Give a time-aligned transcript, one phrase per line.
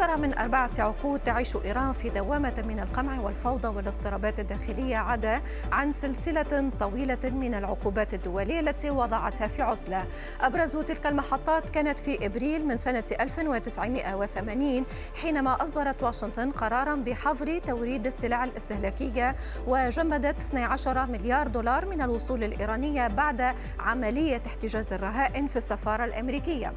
[0.00, 5.40] لأكثر من أربعة عقود تعيش إيران في دوامة من القمع والفوضى والاضطرابات الداخلية عدا
[5.72, 10.06] عن سلسلة طويلة من العقوبات الدولية التي وضعتها في عزلة.
[10.40, 14.84] أبرز تلك المحطات كانت في إبريل من سنة 1980
[15.22, 19.36] حينما أصدرت واشنطن قرارا بحظر توريد السلع الاستهلاكية
[19.66, 26.70] وجمدت 12 مليار دولار من الوصول الإيرانية بعد عملية احتجاز الرهائن في السفارة الأمريكية.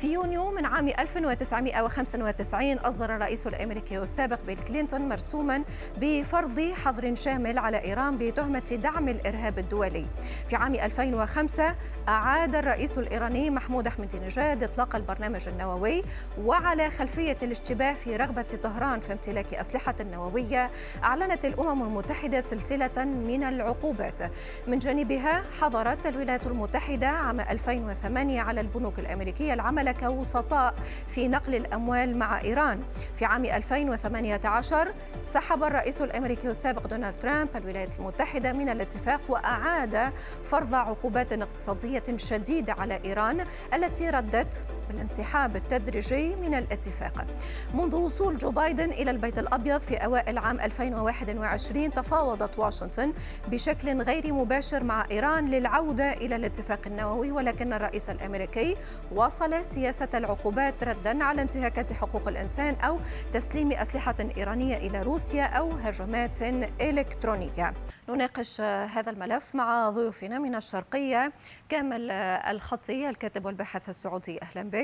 [0.00, 5.64] في يونيو من عام 1995 1990 أصدر الرئيس الأمريكي السابق بيل كلينتون مرسوما
[6.00, 10.06] بفرض حظر شامل على إيران بتهمة دعم الإرهاب الدولي.
[10.48, 11.74] في عام 2005
[12.08, 16.02] أعاد الرئيس الإيراني محمود أحمدي نجاد إطلاق البرنامج النووي
[16.44, 20.70] وعلى خلفية الاشتباه في رغبة طهران في امتلاك أسلحة نووية
[21.04, 24.20] أعلنت الأمم المتحدة سلسلة من العقوبات.
[24.66, 30.74] من جانبها حظرت الولايات المتحدة عام 2008 على البنوك الأمريكية العمل كوسطاء
[31.08, 32.82] في نقل الأموال مع إيران.
[33.14, 40.12] في عام 2018 سحب الرئيس الأمريكي السابق دونالد ترامب الولايات المتحدة من الاتفاق وأعاد
[40.44, 47.26] فرض عقوبات اقتصادية شديدة على إيران التي ردت بالانسحاب التدريجي من الاتفاق.
[47.74, 53.12] منذ وصول جو بايدن إلى البيت الأبيض في أوائل عام 2021 تفاوضت واشنطن
[53.48, 58.76] بشكل غير مباشر مع إيران للعودة إلى الاتفاق النووي ولكن الرئيس الأمريكي
[59.12, 63.00] واصل سياسة العقوبات ردا على انتهاكات حقوق الإنسان أو
[63.32, 66.42] تسليم أسلحة إيرانية إلى روسيا أو هجمات
[66.80, 67.74] إلكترونية.
[68.08, 71.32] نناقش هذا الملف مع ضيوفنا من الشرقية
[71.68, 74.42] كامل الخطي الكاتب والباحث السعودي.
[74.42, 74.79] أهلا بك.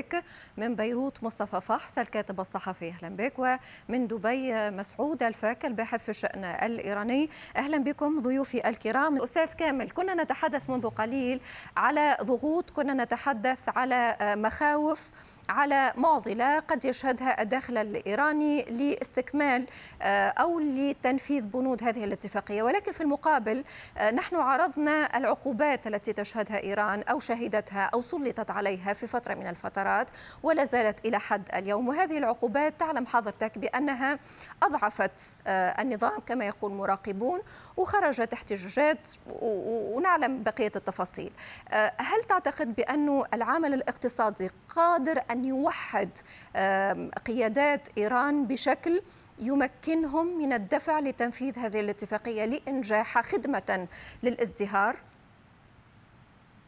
[0.57, 6.43] من بيروت مصطفى فحص الكاتب الصحفي أهلا بك ومن دبي مسعود الفاك الباحث في الشأن
[6.45, 7.29] الإيراني.
[7.57, 9.21] أهلا بكم ضيوفي الكرام.
[9.21, 11.41] أستاذ كامل كنا نتحدث منذ قليل
[11.77, 15.11] على ضغوط كنا نتحدث على مخاوف
[15.49, 19.67] على معضلة قد يشهدها الداخل الإيراني لاستكمال
[20.01, 22.63] أو لتنفيذ بنود هذه الاتفاقية.
[22.63, 23.63] ولكن في المقابل
[24.13, 29.86] نحن عرضنا العقوبات التي تشهدها إيران أو شهدتها أو سلطت عليها في فترة من الفترات.
[30.43, 34.19] ولا زالت إلى حد اليوم وهذه العقوبات تعلم حضرتك بأنها
[34.63, 35.11] أضعفت
[35.47, 37.39] آه، النظام كما يقول مراقبون
[37.77, 39.09] وخرجت احتجاجات
[39.41, 41.31] ونعلم بقية التفاصيل
[41.99, 46.09] هل تعتقد بأن العامل الاقتصادي قادر أن يوحد
[47.25, 49.01] قيادات إيران بشكل
[49.39, 53.87] يمكنهم من الدفع لتنفيذ هذه الاتفاقية لإنجاحها خدمة
[54.23, 54.95] للازدهار؟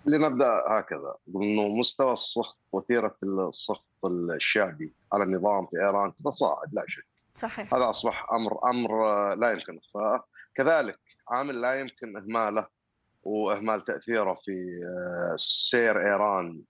[0.05, 1.15] لنبدأ هكذا.
[1.35, 7.05] انه مستوى السخط وتيرة السخط الشعبي على النظام في إيران تتصاعد لا شك.
[7.35, 7.73] صحيح.
[7.73, 10.23] هذا أصبح أمر أمر لا يمكن اخفائه
[10.55, 10.99] كذلك
[11.29, 12.67] عامل لا يمكن إهماله
[13.23, 16.61] وإهمال تأثيره في آه، سير إيران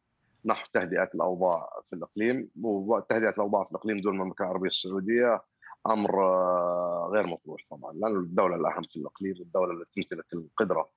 [0.46, 2.50] نحو تهدئة الأوضاع في الإقليم.
[2.62, 5.42] وتهدئة الأوضاع في الإقليم دون المملكة العربية السعودية
[5.88, 7.94] أمر آه، غير مطروح طبعا.
[7.94, 10.90] لأن الدولة الأهم في الإقليم الدولة التي تمتلك القدرة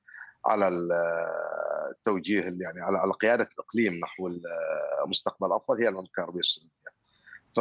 [0.46, 0.68] على
[1.92, 4.30] التوجيه يعني على على قيادة الإقليم نحو
[5.04, 6.72] المستقبل الافضل هي المملكه العربيه السعوديه.
[7.56, 7.60] ف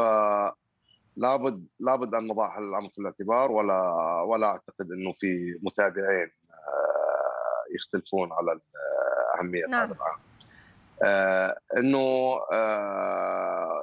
[1.16, 3.81] لابد لابد أن نضع الأمر في الاعتبار ولا
[4.22, 8.59] ولا أعتقد إنه في متابعين آه، يختلفون على
[9.40, 9.81] اهميه نعم.
[9.81, 10.19] هذا الامر.
[11.03, 13.81] آه إنه آه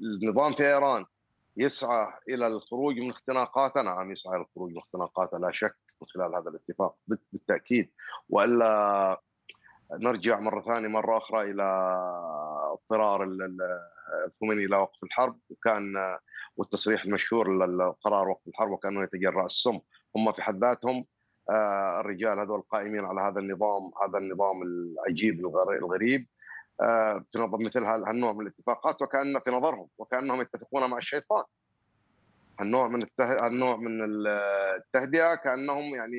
[0.00, 1.04] النظام في إيران
[1.56, 6.34] يسعى إلى الخروج من اختناقاته نعم يسعى إلى الخروج من اختناقاته لا شك من خلال
[6.36, 6.96] هذا الاتفاق
[7.32, 7.90] بالتأكيد
[8.28, 9.20] وإلا
[10.00, 11.62] نرجع مرة ثانية مرة أخرى إلى
[12.72, 13.24] اضطرار
[14.26, 16.16] الخميني إلى وقف الحرب وكان
[16.56, 19.80] والتصريح المشهور للقرار وقف الحرب وكانه يتجرأ السم.
[20.16, 21.04] هم في حد ذاتهم
[21.50, 25.46] آه، الرجال هذول القائمين على هذا النظام هذا النظام العجيب
[25.80, 26.26] الغريب.
[26.80, 31.44] آه، في مثل هالنوع من الاتفاقات وكأن في نظرهم وكأنهم يتفقون مع الشيطان.
[32.60, 33.06] النوع من.
[33.20, 34.26] النوع من
[34.76, 36.16] التهدئة كأنهم يعني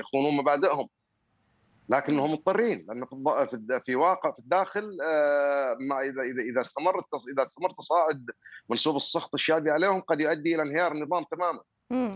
[0.00, 0.88] يخونون مبادئهم.
[1.88, 3.06] لكنهم مضطرين لأن
[3.46, 8.30] في في واقع في الداخل آه، ما إذا إذا إذا استمر إذا استمر تصاعد
[8.70, 11.60] منسوب السخط الشعبي عليهم قد يؤدي إلى انهيار النظام تماما.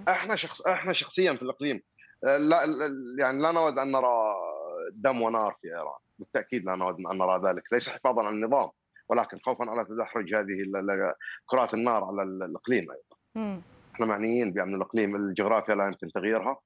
[0.09, 1.81] إحنا شخص إحنا شخصيا في الإقليم
[2.23, 2.65] لا
[3.19, 4.35] يعني لا نود أن نرى
[4.93, 5.99] دم ونار في إيران.
[6.19, 8.69] بالتأكيد لا نود أن نرى ذلك ليس حفاظا على النظام
[9.09, 10.75] ولكن خوفا على تدحرج هذه
[11.47, 13.17] كرات النار على الإقليم أيضا.
[13.95, 16.51] إحنا معنيين بأن الإقليم الجغرافيا لا يمكن تغييرها.
[16.51, 16.61] آه،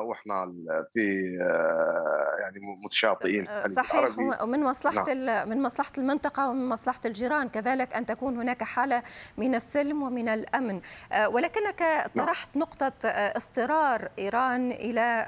[0.00, 0.52] وإحنا
[0.94, 5.48] في آه، يعني متشاطئين آه، صحيح ومن مصلحة نعم.
[5.48, 9.02] من مصلحة المنطقة ومن مصلحة الجيران كذلك أن تكون هناك حالة
[9.38, 10.80] من السلم ومن الأمن
[11.26, 12.26] ولكنك نعم.
[12.26, 15.26] طرحت نقطة اضطرار إيران إلى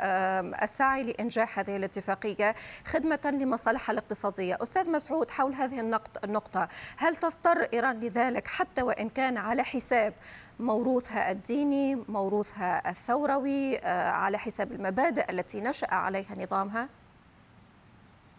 [0.63, 2.55] السعي لإنجاح هذه الاتفاقية
[2.85, 5.81] خدمة لمصالحها الاقتصادية أستاذ مسعود حول هذه
[6.25, 10.15] النقطة هل تضطر إيران لذلك حتى وإن كان على حساب
[10.61, 16.89] موروثها الديني موروثها الثوروي آه، على حساب المبادئ التي نشأ عليها نظامها؟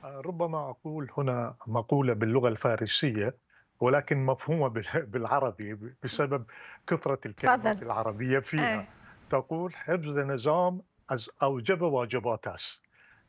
[0.03, 3.35] آه، ربما أقول هنا مقولة باللغة الفارسية
[3.79, 4.67] ولكن مفهومة
[5.11, 6.45] بالعربي بسبب
[6.87, 7.85] كثرة الكلمات فضل.
[7.85, 8.87] العربية فيها أي.
[9.29, 10.81] تقول حفظ نظام
[11.43, 12.45] أوجب واجبات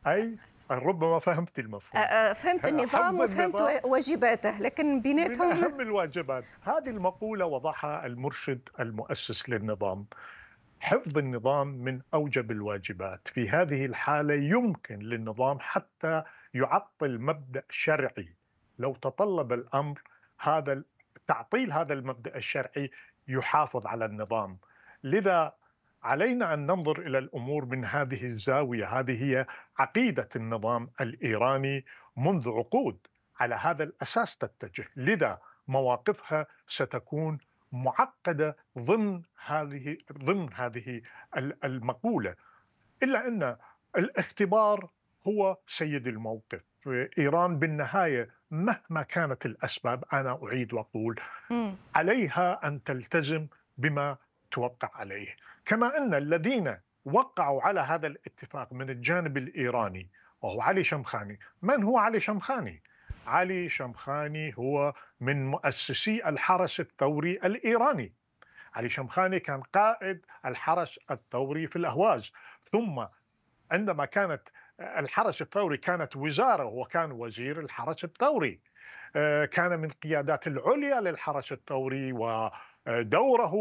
[0.07, 0.39] أي
[0.71, 2.05] ربما فهمت المفهوم.
[2.35, 6.45] فهمت النظام؟ وفهمت واجباته لكن بيناتهم من أهم الواجبات.
[6.63, 10.07] هذه المقولة وضعها المرشد المؤسس للنظام.
[10.81, 13.29] حفظ النظام من أوجب الواجبات.
[13.29, 16.23] في هذه الحالة يمكن للنظام حتى
[16.55, 18.35] يعطل مبدأ شرعي.
[18.79, 20.03] لو تطلب الأمر
[20.41, 20.83] هذا
[21.27, 22.91] تعطيل هذا المبدأ الشرعي
[23.29, 24.59] يحافظ على النظام.
[25.05, 25.55] لذا
[26.03, 29.47] علينا أن ننظر إلى الأمور من هذه الزاوية، هذه هي
[29.79, 31.85] عقيدة النظام الإيراني
[32.17, 32.99] منذ عقود.
[33.41, 37.39] على هذا الأساس تتجه، لذا مواقفها ستكون
[37.73, 41.03] معقدة ضمن هذه ضمن هذه
[41.65, 42.35] المقولة،
[43.03, 43.57] إلا أن
[43.99, 44.91] الاختبار
[45.29, 46.61] هو سيد الموقف،
[47.19, 51.21] إيران بالنهاية مهما كانت الأسباب أنا أعيد وأقول
[51.95, 53.47] عليها أن تلتزم
[53.79, 54.17] بما
[54.51, 55.37] توقع عليه.
[55.69, 60.11] كما أن الذين وقعوا على هذا الاتفاق من الجانب الإيراني
[60.43, 61.39] وهو علي شمخاني.
[61.63, 62.83] من هو علي شمخاني؟
[63.27, 68.13] علي شمخاني هو من مؤسسي الحرس الثوري الإيراني.
[68.75, 72.33] علي شمخاني كان قائد الحرس الثوري في الأهواز.
[72.73, 73.05] ثم
[73.71, 74.43] عندما كانت
[74.81, 78.61] الحرس الثوري كانت وزارة وكان وزير الحرس الثوري.
[79.17, 82.51] آه، كان من قيادات العليا للحرس الثوري و
[82.89, 83.53] دوره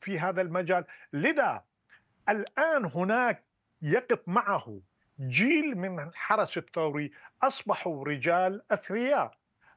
[0.00, 0.84] في هذا المجال.
[1.12, 1.64] لذا
[2.28, 3.44] الآن هناك
[3.82, 4.80] يقف معه
[5.20, 7.12] جيل من الحرس الثوري.
[7.42, 9.34] أصبحوا رجال أثرياء.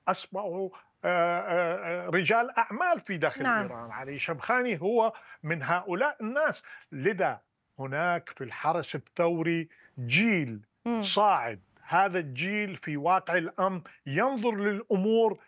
[0.08, 0.70] أصبحوا
[1.06, 3.64] آه، آه، آه، رجال أعمال في داخل نعم.
[3.64, 3.92] إيران.
[3.92, 6.64] علي شمخاني هو من هؤلاء الناس.
[6.92, 7.42] لذا
[7.80, 10.62] هناك في الحرس الثوري جيل
[11.02, 11.60] صاعد.
[11.82, 15.40] هذا الجيل في واقع الأمر ينظر للأمور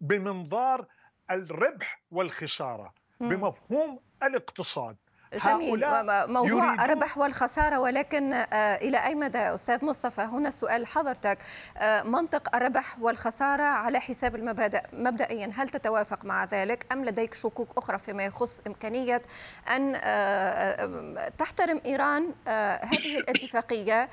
[0.00, 0.86] بمنظار
[1.30, 4.96] الربح والخسارة بمفهوم الاقتصاد.
[5.34, 5.84] جميل.
[6.28, 11.38] موضوع الربح والخسارة ولكن آه، إلى أي مدى أستاذ مصطفى؟ هنا سؤال حضرتك.
[11.76, 17.68] آه، منطق الربح والخسارة على حساب المبادئ مبدئيا هل تتوافق مع ذلك أم لديك شكوك
[17.78, 19.22] أخرى فيما يخص إمكانية
[19.76, 22.34] أن آه، تحترم إيران
[22.82, 24.08] هذه الاتفاقية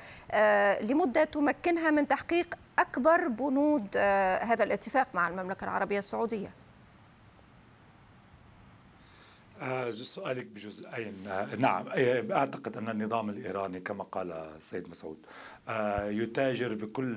[0.80, 3.96] لمدة تمكنها من تحقيق أكبر بنود
[4.42, 6.50] هذا الاتفاق مع المملكة العربية السعودية
[9.53, 9.53] آه
[9.90, 11.86] سؤالك بجزئين آه نعم.
[11.88, 15.16] آه، أعتقد أن النظام الإيراني كما قال السيد مسعود
[15.68, 17.16] آه يتاجر بكل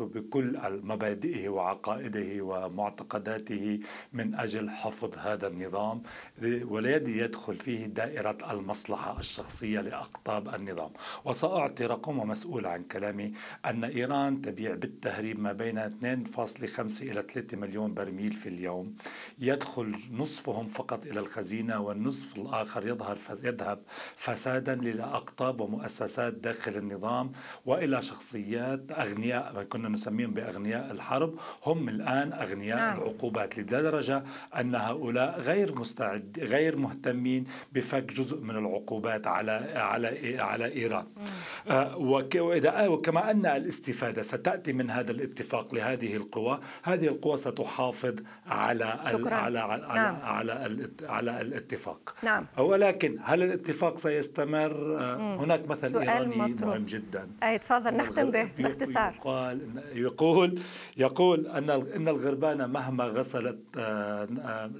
[0.00, 3.80] بكل مبادئه وعقائده ومعتقداته
[4.12, 6.02] من أجل حفظ هذا النظام
[6.42, 10.90] ولا يدخل فيه دائرة المصلحة الشخصية لأقطاب النظام.
[11.24, 13.32] وسأعطي رقم مسؤول عن كلامي
[13.66, 18.94] أن إيران تبيع بالتهريب ما بين 2.5 إلى 3 مليون برميل في اليوم.
[19.38, 23.78] يدخل نصفهم فقط إلى الخزينة المدينة والنصف الآخر يظهر يذهب
[24.16, 27.32] فسادا لأقطاب ومؤسسات داخل النظام
[27.66, 32.98] وإلى شخصيات أغنياء كنا نسميهم بأغنياء الحرب هم الآن أغنياء نعم.
[32.98, 34.24] العقوبات لدرجة
[34.56, 41.06] أن هؤلاء غير مستعد غير مهتمين بفك جزء من العقوبات على على على إيران
[41.68, 41.96] آه
[42.88, 48.14] وكما أن الاستفادة ستأتي من هذا الاتفاق لهذه القوى هذه القوى ستحافظ
[48.46, 49.34] على شكرا.
[49.34, 50.16] على على, نعم.
[50.22, 52.14] على, على, على الاتفاق.
[52.22, 52.46] نعم.
[52.58, 54.74] ولكن هل الاتفاق سيستمر؟
[55.18, 55.38] مم.
[55.38, 56.70] هناك مثل إيراني مطلوب.
[56.70, 57.28] مهم جدا.
[57.42, 59.14] أي تفضل نختم به باختصار.
[59.14, 60.60] يقال يقول
[60.96, 64.24] يقول أن إن الغربان مهما غسلت آه،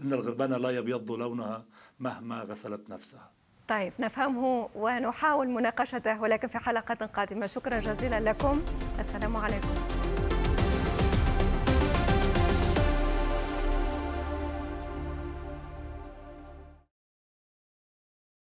[0.04, 1.64] إن الغربان لا يبيض لونها
[2.00, 3.30] مهما غسلت نفسها.
[3.68, 7.46] طيب نفهمه ونحاول مناقشته ولكن في حلقة قادمة.
[7.46, 8.62] شكرا جزيلا لكم.
[8.98, 9.97] السلام عليكم.